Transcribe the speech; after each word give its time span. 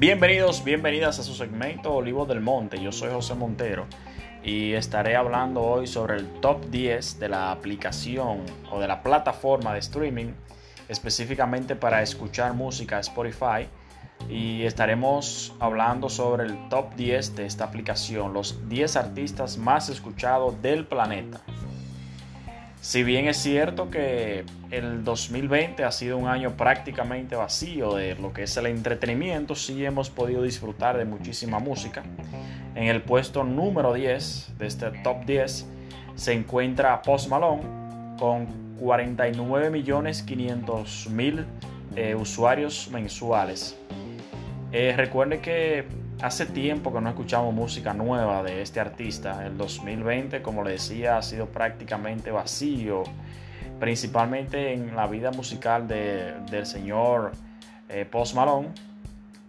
Bienvenidos, 0.00 0.64
bienvenidas 0.64 1.18
a 1.18 1.22
su 1.22 1.34
segmento 1.34 1.92
Olivos 1.92 2.26
del 2.26 2.40
Monte. 2.40 2.82
Yo 2.82 2.90
soy 2.90 3.10
José 3.10 3.34
Montero 3.34 3.84
y 4.42 4.72
estaré 4.72 5.14
hablando 5.14 5.60
hoy 5.60 5.86
sobre 5.86 6.16
el 6.16 6.40
top 6.40 6.70
10 6.70 7.20
de 7.20 7.28
la 7.28 7.52
aplicación 7.52 8.46
o 8.72 8.80
de 8.80 8.88
la 8.88 9.02
plataforma 9.02 9.74
de 9.74 9.80
streaming 9.80 10.32
específicamente 10.88 11.76
para 11.76 12.00
escuchar 12.00 12.54
música 12.54 12.98
Spotify 12.98 13.68
y 14.30 14.62
estaremos 14.62 15.54
hablando 15.60 16.08
sobre 16.08 16.46
el 16.46 16.70
top 16.70 16.94
10 16.94 17.36
de 17.36 17.44
esta 17.44 17.64
aplicación, 17.64 18.32
los 18.32 18.70
10 18.70 18.96
artistas 18.96 19.58
más 19.58 19.90
escuchados 19.90 20.62
del 20.62 20.86
planeta. 20.86 21.42
Si 22.80 23.02
bien 23.02 23.28
es 23.28 23.36
cierto 23.36 23.90
que 23.90 24.46
el 24.70 25.04
2020 25.04 25.84
ha 25.84 25.92
sido 25.92 26.16
un 26.16 26.28
año 26.28 26.56
prácticamente 26.56 27.36
vacío 27.36 27.94
de 27.94 28.14
lo 28.14 28.32
que 28.32 28.44
es 28.44 28.56
el 28.56 28.64
entretenimiento, 28.66 29.54
sí 29.54 29.84
hemos 29.84 30.08
podido 30.08 30.42
disfrutar 30.42 30.96
de 30.96 31.04
muchísima 31.04 31.58
música. 31.58 32.02
En 32.74 32.84
el 32.84 33.02
puesto 33.02 33.44
número 33.44 33.92
10 33.92 34.54
de 34.58 34.66
este 34.66 34.90
top 35.02 35.26
10 35.26 35.66
se 36.14 36.32
encuentra 36.32 37.02
Post 37.02 37.28
Malone 37.28 37.64
con 38.18 38.46
49.500.000 38.80 41.44
eh, 41.96 42.14
usuarios 42.14 42.88
mensuales. 42.90 43.76
Eh, 44.72 44.94
recuerde 44.96 45.40
que 45.40 45.84
hace 46.22 46.46
tiempo 46.46 46.92
que 46.92 47.00
no 47.00 47.08
escuchamos 47.08 47.54
música 47.54 47.94
nueva 47.94 48.42
de 48.42 48.62
este 48.62 48.80
artista. 48.80 49.46
El 49.46 49.56
2020, 49.56 50.42
como 50.42 50.62
le 50.62 50.72
decía, 50.72 51.16
ha 51.16 51.22
sido 51.22 51.46
prácticamente 51.46 52.30
vacío, 52.30 53.04
principalmente 53.78 54.72
en 54.72 54.94
la 54.94 55.06
vida 55.06 55.30
musical 55.30 55.88
del 55.88 56.66
señor 56.66 57.32
eh, 57.88 58.04
Post 58.04 58.34
Malone 58.34 58.68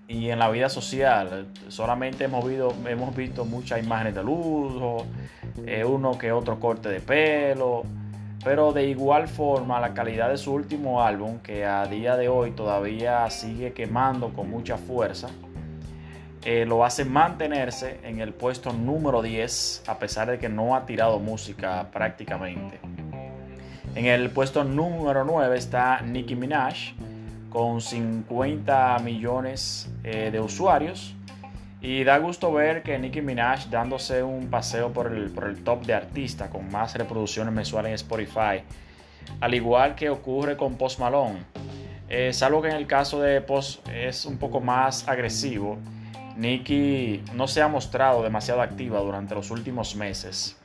y 0.07 0.29
en 0.29 0.39
la 0.39 0.49
vida 0.49 0.69
social. 0.69 1.47
Solamente 1.67 2.25
hemos, 2.25 2.47
visto, 2.47 2.73
hemos 2.87 3.15
visto 3.15 3.43
muchas 3.43 3.83
imágenes 3.83 4.15
de 4.15 4.23
lujo, 4.23 5.05
eh, 5.65 5.83
uno 5.83 6.17
que 6.17 6.31
otro 6.31 6.59
corte 6.59 6.89
de 6.89 7.01
pelo. 7.01 7.83
Pero 8.43 8.71
de 8.71 8.87
igual 8.87 9.27
forma, 9.27 9.79
la 9.79 9.93
calidad 9.93 10.29
de 10.29 10.37
su 10.37 10.53
último 10.53 11.03
álbum, 11.03 11.37
que 11.39 11.63
a 11.65 11.85
día 11.85 12.15
de 12.15 12.27
hoy 12.27 12.51
todavía 12.51 13.29
sigue 13.29 13.73
quemando 13.73 14.33
con 14.33 14.49
mucha 14.49 14.77
fuerza, 14.77 15.29
eh, 16.43 16.65
lo 16.65 16.83
hace 16.83 17.05
mantenerse 17.05 17.99
en 18.03 18.19
el 18.19 18.33
puesto 18.33 18.73
número 18.73 19.21
10 19.21 19.83
a 19.87 19.99
pesar 19.99 20.31
de 20.31 20.39
que 20.39 20.49
no 20.49 20.75
ha 20.75 20.85
tirado 20.85 21.19
música 21.19 21.87
prácticamente. 21.91 22.79
En 23.93 24.05
el 24.05 24.31
puesto 24.31 24.63
número 24.63 25.23
9 25.23 25.55
está 25.57 26.01
Nicki 26.01 26.35
Minaj 26.35 26.93
con 27.51 27.81
50 27.81 28.99
millones 28.99 29.91
eh, 30.03 30.29
de 30.31 30.39
usuarios. 30.39 31.13
Y 31.79 32.03
da 32.03 32.17
gusto 32.17 32.51
ver 32.53 32.83
que 32.83 32.97
Nicki 32.97 33.21
Minaj 33.21 33.69
dándose 33.69 34.23
un 34.23 34.49
paseo 34.49 34.93
por 34.93 35.11
el, 35.11 35.29
por 35.29 35.43
el 35.45 35.63
top 35.63 35.85
de 35.85 35.93
artista 35.93 36.49
con 36.49 36.71
más 36.71 36.95
reproducciones 36.95 37.53
mensuales 37.53 37.89
en 37.89 37.95
Spotify. 37.95 38.63
Al 39.41 39.53
igual 39.53 39.95
que 39.95 40.09
ocurre 40.09 40.57
con 40.57 40.75
Post 40.75 40.99
Malone. 40.99 41.39
Eh, 42.07 42.33
salvo 42.33 42.61
que 42.61 42.69
en 42.69 42.75
el 42.75 42.87
caso 42.87 43.21
de 43.21 43.41
Post 43.41 43.87
es 43.89 44.25
un 44.25 44.37
poco 44.37 44.59
más 44.59 45.07
agresivo 45.07 45.77
Nikki 46.41 47.23
no 47.35 47.47
se 47.47 47.61
ha 47.61 47.67
mostrado 47.67 48.23
demasiado 48.23 48.63
activa 48.63 48.99
durante 48.99 49.35
los 49.35 49.51
últimos 49.51 49.95
meses. 49.95 50.57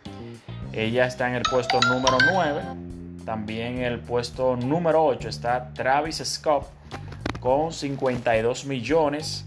Ella 0.73 1.07
está 1.07 1.29
en 1.29 1.35
el 1.35 1.43
puesto 1.43 1.79
número 1.81 2.17
9. 2.33 2.63
También 3.27 3.79
en 3.79 3.85
el 3.85 3.99
puesto 3.99 4.57
número 4.57 5.05
8 5.05 5.29
está 5.29 5.75
Travis 5.75 6.23
Scott 6.25 6.67
con 7.41 7.75
52 7.75 8.65
millones 8.65 9.45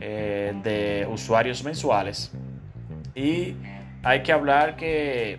eh, 0.00 0.52
de 0.64 1.06
usuarios 1.08 1.62
mensuales. 1.62 2.32
Y 3.14 3.54
hay 4.02 4.24
que 4.24 4.32
hablar 4.32 4.74
que 4.74 5.38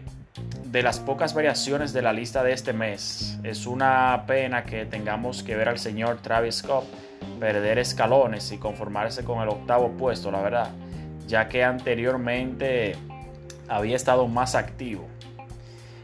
de 0.77 0.83
las 0.83 0.99
pocas 0.99 1.33
variaciones 1.33 1.91
de 1.91 2.03
la 2.03 2.13
lista 2.13 2.43
de 2.43 2.53
este 2.53 2.71
mes, 2.71 3.39
es 3.41 3.65
una 3.65 4.25
pena 4.27 4.63
que 4.63 4.85
tengamos 4.85 5.41
que 5.41 5.55
ver 5.55 5.69
al 5.69 5.79
señor 5.79 6.21
Travis 6.21 6.57
Scott 6.57 6.85
perder 7.39 7.79
escalones 7.79 8.51
y 8.51 8.59
conformarse 8.59 9.23
con 9.23 9.41
el 9.41 9.49
octavo 9.49 9.89
puesto, 9.97 10.29
la 10.29 10.39
verdad, 10.39 10.69
ya 11.25 11.49
que 11.49 11.63
anteriormente 11.63 12.95
había 13.67 13.95
estado 13.95 14.27
más 14.27 14.53
activo. 14.53 15.07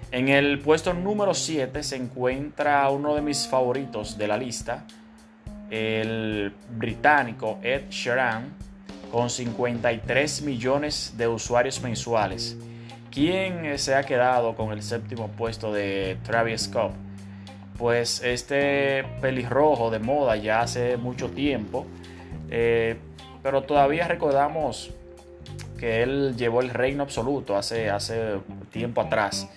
En 0.09 0.29
el 0.29 0.57
puesto 0.57 0.91
número 0.91 1.35
7 1.35 1.83
se 1.83 1.95
encuentra 1.95 2.89
uno 2.89 3.13
de 3.13 3.22
mis 3.22 3.47
favoritos 3.47 4.17
de 4.17 4.28
la 4.28 4.38
lista, 4.38 4.85
el 5.69 6.51
británico 6.72 7.59
Ed 7.62 7.91
Sheeran, 7.91 8.51
con 9.12 9.29
53 9.29 10.41
millones 10.41 11.13
de 11.16 11.28
usuarios 11.28 11.79
mensuales. 11.83 12.57
¿Quién 13.13 13.78
se 13.78 13.94
ha 13.94 14.03
quedado 14.03 14.56
con 14.56 14.74
el 14.74 14.81
séptimo 14.81 15.28
puesto 15.28 15.72
de 15.72 16.18
Travis 16.24 16.63
Scott? 16.63 16.94
pues 17.78 18.22
este 18.24 19.03
pelirrojo 19.22 19.90
de 19.90 20.00
moda 20.00 20.35
ya 20.35 20.62
hace 20.62 20.97
mucho 20.97 21.29
tiempo, 21.29 21.85
eh, 22.50 22.97
pero 23.41 23.63
todavía 23.63 24.07
recordamos 24.07 24.91
que 25.78 26.03
él 26.03 26.35
llevó 26.38 26.62
el 26.62 26.69
reino 26.69 27.03
absoluto 27.03 27.57
hace, 27.57 27.90
hace 27.90 28.38
tiempo 28.72 29.01
atrás 29.01 29.50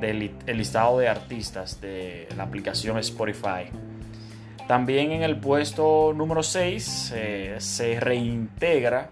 del 0.00 0.32
listado 0.46 0.98
de 0.98 1.08
artistas 1.08 1.80
de 1.80 2.28
la 2.36 2.44
aplicación 2.44 2.98
Spotify. 2.98 3.70
También 4.66 5.12
en 5.12 5.22
el 5.22 5.36
puesto 5.36 6.12
número 6.14 6.42
6 6.42 7.12
eh, 7.14 7.54
se 7.58 7.98
reintegra 7.98 9.10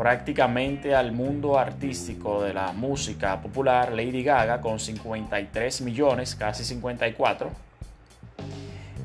prácticamente 0.00 0.94
al 0.94 1.12
mundo 1.12 1.58
artístico 1.58 2.42
de 2.42 2.54
la 2.54 2.72
música 2.72 3.42
popular 3.42 3.92
Lady 3.92 4.22
Gaga 4.22 4.62
con 4.62 4.80
53 4.80 5.82
millones, 5.82 6.34
casi 6.34 6.64
54 6.64 7.50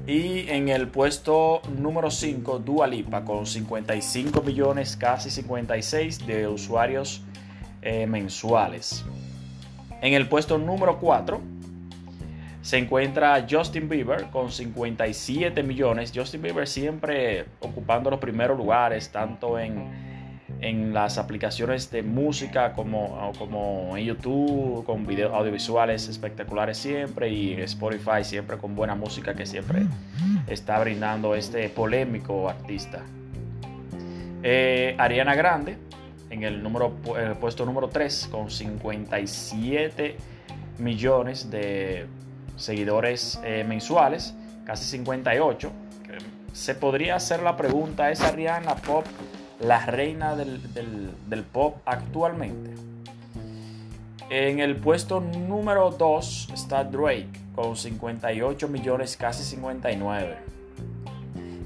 y 0.07 0.47
en 0.47 0.69
el 0.69 0.87
puesto 0.87 1.61
número 1.77 2.09
5, 2.09 2.59
Dua 2.59 2.87
Lipa, 2.87 3.25
con 3.25 3.45
55 3.45 4.41
millones, 4.41 4.95
casi 4.95 5.29
56 5.29 6.25
de 6.25 6.47
usuarios 6.47 7.21
eh, 7.81 8.07
mensuales. 8.07 9.03
En 10.01 10.13
el 10.13 10.29
puesto 10.29 10.57
número 10.57 10.97
4 10.97 11.41
se 12.61 12.77
encuentra 12.77 13.45
Justin 13.49 13.89
Bieber 13.89 14.27
con 14.27 14.49
57 14.49 15.61
millones. 15.61 16.13
Justin 16.15 16.41
Bieber 16.41 16.65
siempre 16.65 17.47
ocupando 17.59 18.09
los 18.09 18.21
primeros 18.21 18.57
lugares, 18.57 19.11
tanto 19.11 19.59
en 19.59 20.04
en 20.61 20.93
las 20.93 21.17
aplicaciones 21.17 21.91
de 21.91 22.03
música 22.03 22.73
como, 22.73 23.31
como 23.37 23.95
en 23.97 24.05
YouTube, 24.05 24.83
con 24.85 25.05
videos 25.05 25.33
audiovisuales 25.33 26.07
espectaculares 26.07 26.77
siempre 26.77 27.29
y 27.29 27.53
Spotify 27.61 28.23
siempre 28.23 28.57
con 28.57 28.75
buena 28.75 28.95
música 28.95 29.33
que 29.33 29.45
siempre 29.45 29.83
está 30.47 30.79
brindando 30.79 31.35
este 31.35 31.69
polémico 31.69 32.49
artista. 32.49 33.03
Eh, 34.43 34.95
Ariana 34.97 35.35
Grande 35.35 35.77
en 36.29 36.43
el, 36.43 36.61
número, 36.61 36.93
puesto 37.39 37.65
número 37.65 37.89
3 37.89 38.29
con 38.31 38.49
57 38.49 40.17
millones 40.79 41.49
de 41.49 42.07
seguidores 42.55 43.39
eh, 43.43 43.63
mensuales, 43.67 44.33
casi 44.65 44.85
58. 44.85 45.71
Se 46.53 46.75
podría 46.75 47.15
hacer 47.15 47.41
la 47.41 47.57
pregunta, 47.57 48.11
¿es 48.11 48.21
Ariana 48.21 48.75
Pop 48.75 49.05
la 49.59 49.85
reina 49.85 50.35
del, 50.35 51.43
pop 51.51 51.77
actualmente. 51.85 52.73
En 54.29 54.59
el 54.59 54.75
puesto 54.75 55.21
número 55.21 55.91
2 55.91 56.49
está 56.53 56.83
Drake 56.83 57.29
con 57.53 57.77
58 57.77 58.67
millones, 58.67 59.15
casi 59.17 59.43
59. 59.43 60.37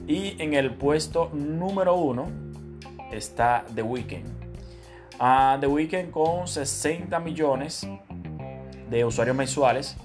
Y 0.08 0.36
en 0.42 0.54
el 0.54 0.74
puesto 0.74 1.30
número 1.34 1.96
1 1.96 2.28
está 3.12 3.66
The 3.74 3.82
Weeknd. 3.82 4.26
Ah, 5.20 5.58
The 5.60 5.68
Weeknd 5.68 6.12
con 6.12 6.48
60 6.48 7.20
millones 7.20 7.88
de 8.90 9.06
usuarios 9.06 9.36
mensuales. 9.36 9.96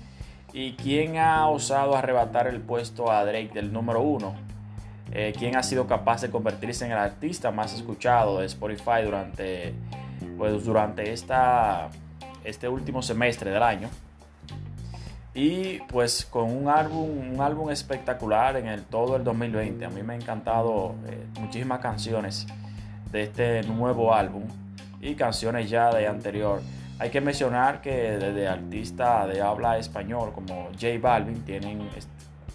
¿Y 0.52 0.74
quién 0.74 1.16
ha 1.16 1.48
osado 1.48 1.96
arrebatar 1.96 2.46
el 2.46 2.60
puesto 2.60 3.10
a 3.10 3.24
Drake 3.24 3.50
del 3.52 3.72
número 3.72 4.02
1? 4.02 4.53
Eh, 5.12 5.32
quién 5.38 5.56
ha 5.56 5.62
sido 5.62 5.86
capaz 5.86 6.22
de 6.22 6.30
convertirse 6.30 6.84
en 6.84 6.92
el 6.92 6.98
artista 6.98 7.50
más 7.50 7.74
escuchado 7.74 8.40
de 8.40 8.46
Spotify 8.46 9.02
durante, 9.04 9.74
pues, 10.36 10.64
durante 10.64 11.12
esta, 11.12 11.90
este 12.42 12.68
último 12.68 13.02
semestre 13.02 13.50
del 13.50 13.62
año. 13.62 13.88
Y 15.34 15.80
pues 15.88 16.24
con 16.24 16.56
un 16.56 16.68
álbum, 16.68 17.32
un 17.34 17.40
álbum 17.40 17.68
espectacular 17.70 18.56
en 18.56 18.68
el 18.68 18.84
todo 18.84 19.16
el 19.16 19.24
2020. 19.24 19.84
A 19.84 19.90
mí 19.90 20.02
me 20.02 20.14
han 20.14 20.22
encantado 20.22 20.94
eh, 21.08 21.26
muchísimas 21.40 21.80
canciones 21.80 22.46
de 23.10 23.24
este 23.24 23.62
nuevo 23.64 24.14
álbum 24.14 24.44
y 25.00 25.16
canciones 25.16 25.68
ya 25.68 25.92
de 25.92 26.06
anterior. 26.06 26.62
Hay 27.00 27.10
que 27.10 27.20
mencionar 27.20 27.80
que 27.80 27.90
desde 27.90 28.46
artistas 28.46 29.28
de 29.28 29.42
habla 29.42 29.76
español 29.78 30.32
como 30.32 30.68
J 30.80 30.86
Balvin 31.00 31.44
tienen 31.44 31.88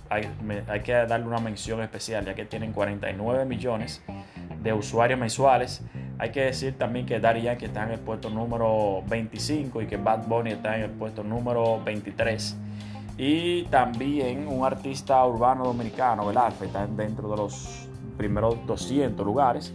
hay, 0.09 0.81
que 0.81 0.94
darle 0.94 1.27
una 1.27 1.39
mención 1.39 1.81
especial, 1.81 2.25
ya 2.25 2.33
que 2.33 2.45
tienen 2.45 2.73
49 2.73 3.45
millones 3.45 4.01
de 4.61 4.73
usuarios 4.73 5.19
mensuales. 5.19 5.81
Hay 6.17 6.31
que 6.31 6.41
decir 6.41 6.77
también 6.77 7.06
que 7.06 7.19
Daddy 7.19 7.44
Yankee 7.44 7.65
está 7.65 7.83
en 7.83 7.91
el 7.91 8.00
puesto 8.00 8.29
número 8.29 9.03
25 9.07 9.83
y 9.83 9.88
que 9.88 9.97
Bad 9.97 10.27
Bunny 10.27 10.51
está 10.51 10.77
en 10.77 10.83
el 10.83 10.91
puesto 10.91 11.23
número 11.23 11.81
23. 11.83 12.57
Y 13.17 13.63
también 13.63 14.47
un 14.47 14.65
artista 14.65 15.23
urbano 15.25 15.65
dominicano, 15.65 16.29
el 16.29 16.38
Alfa, 16.38 16.65
está 16.65 16.88
dentro 16.88 17.29
de 17.29 17.38
los 17.38 17.88
primeros 18.17 18.65
200 18.65 19.25
lugares, 19.25 19.73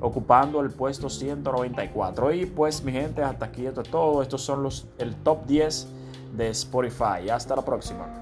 ocupando 0.00 0.60
el 0.60 0.70
puesto 0.70 1.08
194. 1.08 2.32
Y 2.32 2.46
pues 2.46 2.84
mi 2.84 2.92
gente, 2.92 3.22
hasta 3.22 3.46
aquí 3.46 3.66
esto 3.66 3.80
es 3.80 3.88
todo. 3.88 4.22
Estos 4.22 4.42
son 4.42 4.62
los, 4.62 4.86
el 4.98 5.14
top 5.16 5.46
10 5.46 5.88
de 6.36 6.48
Spotify. 6.50 7.30
Hasta 7.30 7.56
la 7.56 7.62
próxima. 7.62 8.21